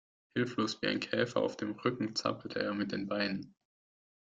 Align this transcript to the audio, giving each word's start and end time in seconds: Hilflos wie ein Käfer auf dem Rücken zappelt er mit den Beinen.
Hilflos 0.35 0.81
wie 0.81 0.87
ein 0.87 0.99
Käfer 0.99 1.41
auf 1.41 1.57
dem 1.57 1.73
Rücken 1.73 2.15
zappelt 2.15 2.55
er 2.55 2.73
mit 2.73 2.91
den 2.91 3.05
Beinen. 3.07 3.53